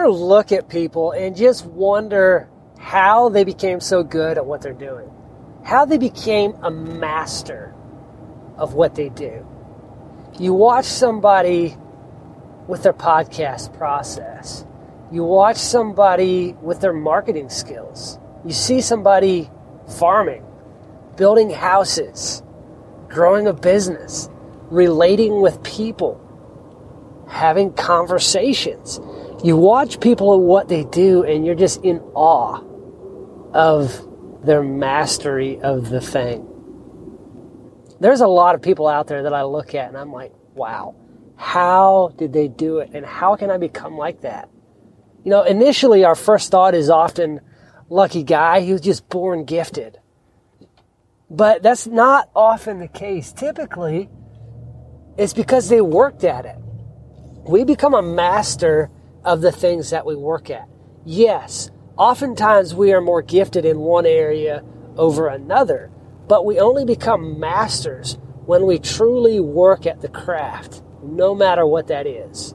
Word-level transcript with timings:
ever 0.00 0.08
look 0.08 0.50
at 0.50 0.68
people 0.68 1.12
and 1.12 1.36
just 1.36 1.66
wonder 1.66 2.48
how 2.78 3.28
they 3.28 3.44
became 3.44 3.80
so 3.80 4.02
good 4.02 4.38
at 4.38 4.46
what 4.46 4.62
they're 4.62 4.72
doing? 4.72 5.10
How 5.62 5.84
they 5.84 5.98
became 5.98 6.54
a 6.62 6.70
master 6.70 7.74
of 8.56 8.72
what 8.72 8.94
they 8.94 9.10
do? 9.10 9.46
You 10.38 10.54
watch 10.54 10.86
somebody 10.86 11.76
with 12.66 12.82
their 12.82 12.94
podcast 12.94 13.76
process. 13.76 14.64
You 15.12 15.24
watch 15.24 15.58
somebody 15.58 16.54
with 16.62 16.80
their 16.80 16.94
marketing 16.94 17.50
skills. 17.50 18.18
You 18.46 18.52
see 18.52 18.80
somebody 18.80 19.50
farming, 19.98 20.46
building 21.16 21.50
houses, 21.50 22.42
growing 23.08 23.46
a 23.46 23.52
business, 23.52 24.30
relating 24.70 25.42
with 25.42 25.62
people, 25.62 26.18
having 27.28 27.74
conversations. 27.74 28.98
You 29.42 29.56
watch 29.56 30.00
people 30.00 30.34
and 30.34 30.44
what 30.44 30.68
they 30.68 30.84
do, 30.84 31.22
and 31.24 31.46
you're 31.46 31.54
just 31.54 31.82
in 31.82 32.00
awe 32.14 32.62
of 33.52 34.06
their 34.44 34.62
mastery 34.62 35.60
of 35.60 35.88
the 35.88 36.00
thing. 36.00 36.46
There's 38.00 38.20
a 38.20 38.26
lot 38.26 38.54
of 38.54 38.62
people 38.62 38.88
out 38.88 39.06
there 39.06 39.24
that 39.24 39.34
I 39.34 39.42
look 39.42 39.74
at 39.74 39.88
and 39.88 39.96
I'm 39.96 40.12
like, 40.12 40.32
wow, 40.54 40.94
how 41.36 42.14
did 42.16 42.32
they 42.32 42.48
do 42.48 42.78
it? 42.78 42.90
And 42.94 43.04
how 43.04 43.36
can 43.36 43.50
I 43.50 43.58
become 43.58 43.96
like 43.98 44.22
that? 44.22 44.48
You 45.24 45.30
know, 45.30 45.42
initially 45.42 46.04
our 46.04 46.14
first 46.14 46.50
thought 46.50 46.74
is 46.74 46.88
often, 46.88 47.40
lucky 47.90 48.22
guy, 48.22 48.60
he 48.60 48.72
was 48.72 48.80
just 48.80 49.08
born 49.10 49.44
gifted. 49.44 49.98
But 51.28 51.62
that's 51.62 51.86
not 51.86 52.30
often 52.34 52.80
the 52.80 52.88
case. 52.88 53.32
Typically, 53.32 54.08
it's 55.18 55.34
because 55.34 55.68
they 55.68 55.82
worked 55.82 56.24
at 56.24 56.46
it. 56.46 56.56
We 57.46 57.64
become 57.64 57.94
a 57.94 58.02
master 58.02 58.90
of 59.24 59.40
the 59.40 59.52
things 59.52 59.90
that 59.90 60.06
we 60.06 60.16
work 60.16 60.50
at. 60.50 60.68
Yes, 61.04 61.70
oftentimes 61.96 62.74
we 62.74 62.92
are 62.92 63.00
more 63.00 63.22
gifted 63.22 63.64
in 63.64 63.78
one 63.78 64.06
area 64.06 64.62
over 64.96 65.28
another, 65.28 65.90
but 66.28 66.44
we 66.44 66.58
only 66.58 66.84
become 66.84 67.38
masters 67.38 68.18
when 68.46 68.66
we 68.66 68.78
truly 68.78 69.40
work 69.40 69.86
at 69.86 70.00
the 70.00 70.08
craft, 70.08 70.82
no 71.02 71.34
matter 71.34 71.66
what 71.66 71.88
that 71.88 72.06
is. 72.06 72.54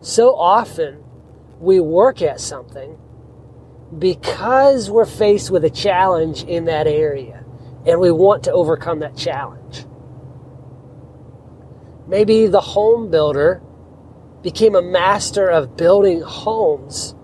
So 0.00 0.34
often 0.34 1.04
we 1.60 1.80
work 1.80 2.22
at 2.22 2.40
something 2.40 2.98
because 3.98 4.90
we're 4.90 5.06
faced 5.06 5.50
with 5.50 5.64
a 5.64 5.70
challenge 5.70 6.42
in 6.44 6.64
that 6.64 6.86
area 6.86 7.44
and 7.86 8.00
we 8.00 8.10
want 8.10 8.44
to 8.44 8.52
overcome 8.52 9.00
that 9.00 9.16
challenge. 9.16 9.84
Maybe 12.06 12.46
the 12.46 12.60
home 12.60 13.10
builder 13.10 13.62
became 14.42 14.74
a 14.74 14.82
master 14.82 15.48
of 15.48 15.76
building 15.76 16.20
homes 16.20 17.14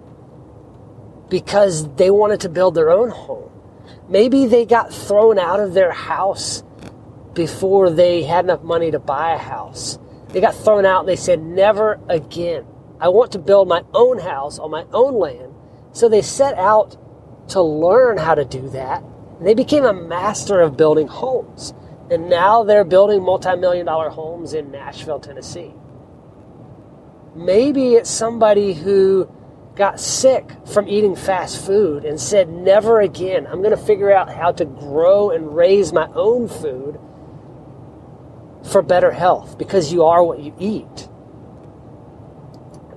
because 1.29 1.93
they 1.97 2.11
wanted 2.11 2.41
to 2.41 2.49
build 2.49 2.75
their 2.75 2.91
own 2.91 3.11
home. 3.11 3.51
Maybe 4.09 4.47
they 4.47 4.65
got 4.65 4.93
thrown 4.93 5.39
out 5.39 5.61
of 5.61 5.75
their 5.75 5.93
house 5.93 6.63
before 7.35 7.91
they 7.91 8.23
had 8.23 8.45
enough 8.45 8.63
money 8.63 8.91
to 8.91 8.99
buy 8.99 9.33
a 9.33 9.39
house. 9.39 9.99
They 10.29 10.41
got 10.41 10.55
thrown 10.55 10.87
out 10.87 11.01
and 11.01 11.09
they 11.09 11.17
said, 11.17 11.43
never 11.43 12.01
again. 12.09 12.65
I 13.01 13.09
want 13.09 13.33
to 13.33 13.39
build 13.39 13.69
my 13.69 13.83
own 13.95 14.19
house 14.19 14.59
on 14.59 14.71
my 14.71 14.85
own 14.93 15.15
land. 15.15 15.55
So 15.93 16.09
they 16.09 16.23
set 16.23 16.57
out 16.57 16.97
to 17.51 17.63
learn 17.63 18.19
how 18.19 18.35
to 18.35 18.45
do 18.45 18.69
that. 18.71 19.03
And 19.39 19.47
they 19.47 19.55
became 19.55 19.85
a 19.85 19.93
master 19.93 20.61
of 20.61 20.77
building 20.77 21.07
homes. 21.07 21.73
And 22.11 22.29
now 22.29 22.65
they're 22.65 22.85
building 22.85 23.23
multi 23.23 23.55
million 23.57 23.87
dollar 23.87 24.11
homes 24.11 24.55
in 24.55 24.71
Nashville, 24.71 25.21
Tennessee. 25.21 25.73
Maybe 27.39 27.95
it's 27.95 28.11
somebody 28.11 28.75
who 28.75 29.31
got 29.77 30.01
sick 30.01 30.51
from 30.73 30.89
eating 30.89 31.15
fast 31.15 31.65
food 31.65 32.05
and 32.05 32.21
said, 32.21 32.49
Never 32.49 33.01
again. 33.01 33.47
I'm 33.47 33.63
going 33.63 33.71
to 33.71 33.77
figure 33.77 34.13
out 34.13 34.29
how 34.29 34.51
to 34.53 34.65
grow 34.65 35.31
and 35.31 35.55
raise 35.55 35.93
my 35.93 36.09
own 36.15 36.49
food 36.49 36.99
for 38.73 38.83
better 38.83 39.13
health 39.13 39.57
because 39.57 39.93
you 39.93 40.03
are 40.03 40.23
what 40.25 40.41
you 40.41 40.53
eat. 40.59 41.09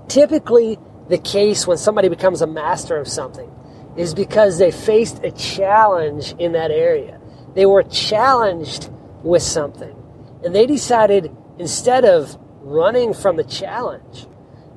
Typically, 0.08 0.80
the 1.08 1.20
case 1.20 1.68
when 1.68 1.78
somebody 1.78 2.10
becomes 2.10 2.42
a 2.42 2.48
master 2.48 2.98
of 2.98 3.08
something 3.08 3.50
is 3.96 4.16
because 4.16 4.58
they 4.58 4.72
faced 4.72 5.24
a 5.24 5.32
challenge 5.32 6.34
in 6.40 6.54
that 6.54 6.72
area. 6.72 7.22
They 7.54 7.68
were 7.68 7.84
challenged 7.84 8.90
with 9.22 9.44
something. 9.44 9.96
And 10.44 10.56
they 10.56 10.66
decided, 10.66 11.32
instead 11.60 12.06
of 12.06 12.40
running 12.62 13.14
from 13.14 13.36
the 13.36 13.44
challenge, 13.44 14.26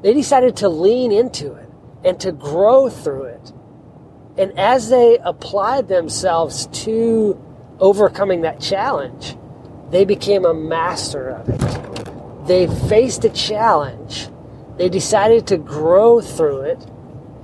they 0.04 0.12
decided 0.12 0.54
to 0.54 0.68
lean 0.68 1.12
into 1.12 1.54
it 1.54 1.70
and 2.04 2.20
to 2.20 2.30
grow 2.30 2.90
through 2.90 3.22
it. 3.22 3.52
And 4.36 4.52
as 4.58 4.90
they 4.90 5.16
applied 5.16 5.88
themselves 5.88 6.66
to 6.84 7.40
overcoming 7.80 8.42
that 8.42 8.60
challenge, 8.60 9.34
they 9.88 10.04
became 10.04 10.44
a 10.44 10.52
master 10.52 11.30
of 11.30 11.48
it. 11.48 12.46
They 12.46 12.66
faced 12.90 13.24
a 13.24 13.30
challenge, 13.30 14.28
they 14.76 14.90
decided 14.90 15.46
to 15.46 15.56
grow 15.56 16.20
through 16.20 16.60
it, 16.62 16.84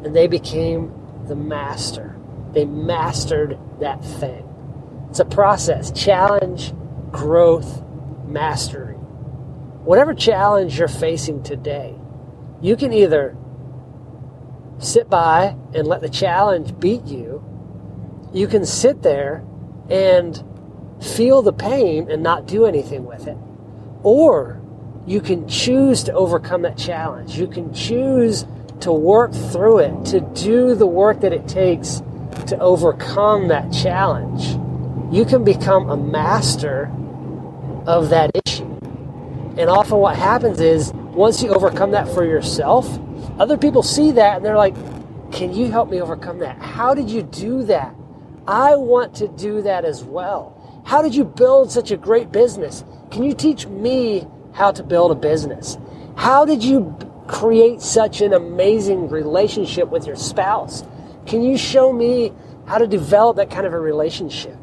and 0.04 0.15
they 0.15 0.27
became 0.27 0.92
the 1.28 1.37
master. 1.37 2.15
They 2.53 2.66
mastered 2.66 3.59
that 3.78 4.04
thing. 4.04 4.47
It's 5.09 5.21
a 5.21 5.25
process 5.25 5.91
challenge, 5.92 6.75
growth, 7.10 7.82
mastery. 8.27 8.97
Whatever 9.82 10.12
challenge 10.12 10.78
you're 10.78 10.88
facing 10.88 11.42
today, 11.42 11.97
you 12.60 12.76
can 12.76 12.93
either 12.93 13.37
sit 14.78 15.09
by 15.10 15.56
and 15.75 15.87
let 15.87 16.00
the 16.00 16.09
challenge 16.09 16.78
beat 16.78 17.04
you, 17.04 17.44
you 18.32 18.47
can 18.47 18.65
sit 18.65 19.03
there 19.03 19.44
and 19.88 20.43
feel 21.03 21.43
the 21.43 21.53
pain 21.53 22.10
and 22.10 22.22
not 22.22 22.47
do 22.47 22.66
anything 22.66 23.04
with 23.04 23.26
it. 23.26 23.37
Or 24.03 24.60
you 25.06 25.21
can 25.21 25.48
choose 25.48 26.03
to 26.04 26.12
overcome 26.12 26.62
that 26.62 26.76
challenge. 26.76 27.38
You 27.38 27.47
can 27.47 27.72
choose 27.75 28.47
to 28.81 28.92
work 28.92 29.32
through 29.32 29.78
it, 29.81 30.04
to 30.06 30.21
do 30.21 30.75
the 30.75 30.87
work 30.87 31.21
that 31.21 31.32
it 31.32 31.48
takes 31.48 32.03
to 32.47 32.59
overcome 32.59 33.48
that 33.48 33.72
challenge. 33.72 34.56
You 35.15 35.25
can 35.25 35.44
become 35.44 35.91
a 35.91 35.97
master 35.97 36.91
of 37.87 38.10
that 38.10 38.31
issue. 38.47 38.65
And 39.59 39.69
often 39.69 39.98
what 39.98 40.16
happens 40.16 40.60
is 40.60 40.92
once 41.20 41.42
you 41.42 41.53
overcome 41.53 41.91
that 41.91 42.08
for 42.08 42.25
yourself, 42.25 42.98
other 43.38 43.58
people 43.58 43.82
see 43.82 44.10
that 44.10 44.36
and 44.36 44.44
they're 44.44 44.56
like, 44.56 44.75
Can 45.31 45.53
you 45.53 45.70
help 45.70 45.91
me 45.91 46.00
overcome 46.00 46.38
that? 46.38 46.56
How 46.56 46.94
did 46.94 47.10
you 47.10 47.22
do 47.22 47.62
that? 47.64 47.94
I 48.48 48.75
want 48.76 49.16
to 49.16 49.28
do 49.28 49.60
that 49.60 49.84
as 49.84 50.03
well. 50.03 50.82
How 50.86 51.03
did 51.03 51.14
you 51.14 51.25
build 51.25 51.70
such 51.70 51.91
a 51.91 51.98
great 51.98 52.32
business? 52.32 52.84
Can 53.10 53.22
you 53.22 53.34
teach 53.34 53.66
me 53.66 54.26
how 54.54 54.72
to 54.72 54.82
build 54.82 55.12
a 55.12 55.14
business? 55.14 55.76
How 56.16 56.47
did 56.47 56.64
you 56.64 56.97
create 57.28 57.82
such 57.82 58.22
an 58.22 58.32
amazing 58.32 59.10
relationship 59.10 59.91
with 59.91 60.06
your 60.06 60.16
spouse? 60.16 60.84
Can 61.26 61.42
you 61.42 61.59
show 61.59 61.92
me 61.92 62.32
how 62.64 62.78
to 62.78 62.86
develop 62.86 63.36
that 63.36 63.50
kind 63.50 63.66
of 63.66 63.75
a 63.75 63.78
relationship? 63.78 64.56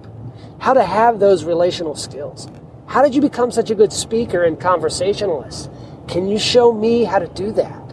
How 0.57 0.73
to 0.73 0.83
have 0.83 1.19
those 1.19 1.43
relational 1.43 1.93
skills? 1.93 2.49
How 2.87 3.03
did 3.03 3.13
you 3.13 3.21
become 3.21 3.51
such 3.51 3.69
a 3.69 3.75
good 3.75 3.93
speaker 3.93 4.43
and 4.43 4.59
conversationalist? 4.59 5.69
Can 6.07 6.27
you 6.27 6.39
show 6.39 6.71
me 6.71 7.03
how 7.03 7.19
to 7.19 7.27
do 7.27 7.51
that? 7.53 7.83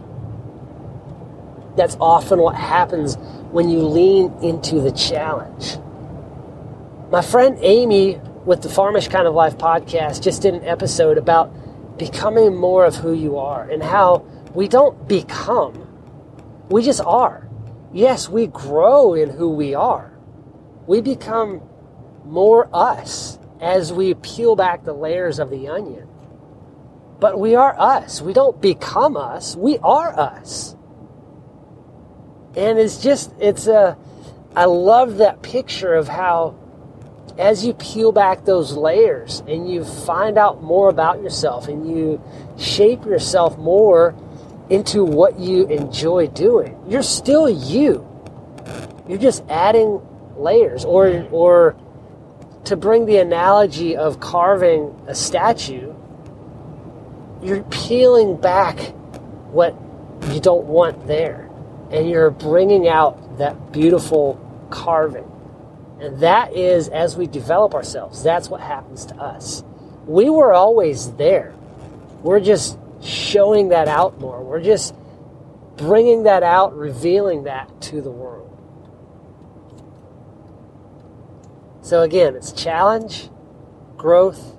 That's 1.76 1.96
often 2.00 2.38
what 2.38 2.54
happens 2.54 3.16
when 3.50 3.68
you 3.68 3.80
lean 3.80 4.32
into 4.42 4.80
the 4.80 4.92
challenge. 4.92 5.78
My 7.10 7.22
friend 7.22 7.58
Amy 7.60 8.20
with 8.44 8.62
the 8.62 8.68
Farmish 8.68 9.08
Kind 9.08 9.26
of 9.26 9.34
Life 9.34 9.58
podcast 9.58 10.22
just 10.22 10.42
did 10.42 10.54
an 10.54 10.64
episode 10.64 11.18
about 11.18 11.98
becoming 11.98 12.54
more 12.54 12.84
of 12.84 12.96
who 12.96 13.12
you 13.12 13.38
are 13.38 13.68
and 13.68 13.82
how 13.82 14.24
we 14.54 14.68
don't 14.68 15.08
become, 15.08 15.88
we 16.70 16.82
just 16.82 17.00
are. 17.00 17.48
Yes, 17.92 18.28
we 18.28 18.46
grow 18.46 19.14
in 19.14 19.30
who 19.30 19.50
we 19.50 19.74
are. 19.74 20.12
We 20.86 21.00
become 21.00 21.62
more 22.24 22.68
us 22.72 23.38
as 23.60 23.92
we 23.92 24.14
peel 24.14 24.56
back 24.56 24.84
the 24.84 24.92
layers 24.92 25.38
of 25.38 25.50
the 25.50 25.68
onion. 25.68 26.08
But 27.20 27.38
we 27.38 27.54
are 27.54 27.74
us. 27.78 28.20
We 28.20 28.32
don't 28.32 28.60
become 28.60 29.16
us. 29.16 29.56
We 29.56 29.78
are 29.78 30.18
us. 30.18 30.76
And 32.56 32.78
it's 32.78 32.98
just, 33.02 33.32
it's 33.38 33.66
a, 33.66 33.96
I 34.54 34.66
love 34.66 35.18
that 35.18 35.42
picture 35.42 35.94
of 35.94 36.08
how 36.08 36.56
as 37.38 37.64
you 37.64 37.74
peel 37.74 38.12
back 38.12 38.44
those 38.44 38.76
layers 38.76 39.42
and 39.48 39.68
you 39.68 39.84
find 39.84 40.38
out 40.38 40.62
more 40.62 40.88
about 40.88 41.20
yourself 41.20 41.66
and 41.66 41.88
you 41.88 42.22
shape 42.56 43.04
yourself 43.04 43.58
more 43.58 44.14
into 44.70 45.04
what 45.04 45.38
you 45.38 45.66
enjoy 45.66 46.28
doing, 46.28 46.78
you're 46.88 47.02
still 47.02 47.48
you. 47.50 48.06
You're 49.08 49.18
just 49.18 49.44
adding 49.48 50.00
layers 50.36 50.84
or 50.84 51.26
or 51.30 51.76
to 52.64 52.76
bring 52.76 53.04
the 53.04 53.18
analogy 53.18 53.96
of 53.96 54.20
carving 54.20 54.98
a 55.06 55.14
statue, 55.14 55.92
you're 57.44 57.62
peeling 57.64 58.36
back 58.36 58.78
what 59.52 59.76
you 60.32 60.40
don't 60.40 60.64
want 60.64 61.06
there. 61.06 61.50
And 61.90 62.08
you're 62.08 62.30
bringing 62.30 62.88
out 62.88 63.38
that 63.38 63.72
beautiful 63.72 64.40
carving. 64.70 65.30
And 66.00 66.18
that 66.20 66.56
is, 66.56 66.88
as 66.88 67.16
we 67.16 67.26
develop 67.26 67.74
ourselves, 67.74 68.22
that's 68.22 68.48
what 68.48 68.60
happens 68.60 69.06
to 69.06 69.16
us. 69.16 69.62
We 70.06 70.28
were 70.30 70.52
always 70.52 71.12
there. 71.12 71.54
We're 72.22 72.40
just 72.40 72.78
showing 73.02 73.68
that 73.68 73.86
out 73.86 74.18
more. 74.18 74.42
We're 74.42 74.62
just 74.62 74.94
bringing 75.76 76.24
that 76.24 76.42
out, 76.42 76.76
revealing 76.76 77.44
that 77.44 77.80
to 77.82 78.00
the 78.00 78.10
world. 78.10 78.50
So, 81.82 82.00
again, 82.00 82.34
it's 82.34 82.50
challenge, 82.52 83.28
growth, 83.96 84.56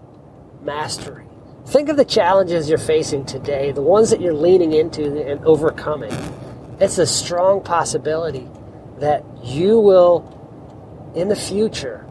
mastery. 0.62 1.25
Think 1.66 1.90
of 1.90 1.98
the 1.98 2.06
challenges 2.06 2.70
you're 2.70 2.78
facing 2.78 3.26
today, 3.26 3.72
the 3.72 3.82
ones 3.82 4.12
that 4.12 4.22
you're 4.22 4.34
leaning 4.34 4.74
into 4.74 5.26
and 5.26 5.44
overcoming. 5.44 6.14
It's 6.80 7.00
a 7.00 7.08
strong 7.08 7.62
possibility 7.62 8.48
that 9.00 9.26
you 9.44 9.80
will, 9.80 10.32
in 11.16 11.28
the 11.28 11.36
future, 11.36 12.06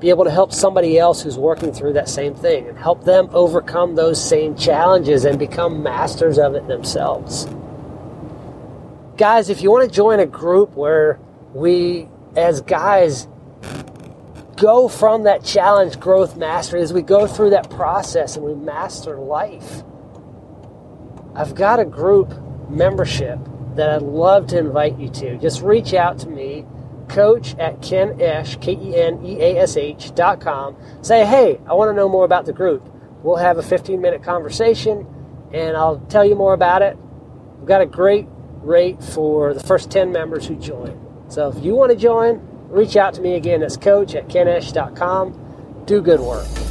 be 0.00 0.10
able 0.10 0.24
to 0.24 0.32
help 0.32 0.52
somebody 0.52 0.98
else 0.98 1.22
who's 1.22 1.38
working 1.38 1.72
through 1.72 1.92
that 1.92 2.08
same 2.08 2.34
thing 2.34 2.66
and 2.66 2.76
help 2.76 3.04
them 3.04 3.28
overcome 3.32 3.94
those 3.94 4.22
same 4.22 4.56
challenges 4.56 5.24
and 5.24 5.38
become 5.38 5.80
masters 5.84 6.36
of 6.36 6.56
it 6.56 6.66
themselves. 6.66 7.46
Guys, 9.16 9.48
if 9.48 9.62
you 9.62 9.70
want 9.70 9.88
to 9.88 9.94
join 9.94 10.18
a 10.18 10.26
group 10.26 10.74
where 10.74 11.20
we, 11.54 12.08
as 12.34 12.60
guys, 12.62 13.28
go 14.56 14.88
from 14.88 15.24
that 15.24 15.44
challenge, 15.44 15.98
growth, 15.98 16.36
mastery, 16.36 16.82
as 16.82 16.92
we 16.92 17.02
go 17.02 17.26
through 17.26 17.50
that 17.50 17.70
process 17.70 18.36
and 18.36 18.44
we 18.44 18.54
master 18.54 19.16
life, 19.18 19.82
I've 21.34 21.54
got 21.54 21.80
a 21.80 21.84
group 21.84 22.34
membership 22.68 23.38
that 23.74 23.88
I'd 23.90 24.02
love 24.02 24.48
to 24.48 24.58
invite 24.58 24.98
you 24.98 25.08
to. 25.08 25.38
Just 25.38 25.62
reach 25.62 25.94
out 25.94 26.18
to 26.20 26.28
me, 26.28 26.66
coach 27.08 27.54
at 27.58 27.80
keneash, 27.80 28.60
K-E-N-E-A-S-H 28.60 30.14
dot 30.14 30.40
com. 30.40 30.76
Say, 31.02 31.24
hey, 31.24 31.60
I 31.66 31.74
want 31.74 31.90
to 31.90 31.94
know 31.94 32.08
more 32.08 32.24
about 32.24 32.44
the 32.44 32.52
group. 32.52 32.86
We'll 33.22 33.36
have 33.36 33.58
a 33.58 33.62
15-minute 33.62 34.22
conversation, 34.22 35.06
and 35.52 35.76
I'll 35.76 36.00
tell 36.08 36.24
you 36.24 36.34
more 36.34 36.54
about 36.54 36.82
it. 36.82 36.98
We've 37.58 37.68
got 37.68 37.80
a 37.80 37.86
great 37.86 38.26
rate 38.62 39.02
for 39.02 39.54
the 39.54 39.60
first 39.60 39.90
10 39.90 40.12
members 40.12 40.46
who 40.46 40.56
join. 40.56 40.98
So 41.28 41.48
if 41.48 41.64
you 41.64 41.74
want 41.74 41.92
to 41.92 41.96
join, 41.96 42.46
reach 42.72 42.96
out 42.96 43.14
to 43.14 43.20
me 43.20 43.34
again. 43.34 43.60
That's 43.60 43.76
coach 43.76 44.14
at 44.14 44.28
keneash.com. 44.28 45.84
Do 45.86 46.00
good 46.00 46.20
work. 46.20 46.61